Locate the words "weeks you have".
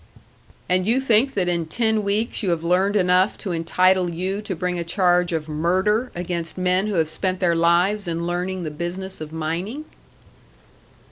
2.01-2.63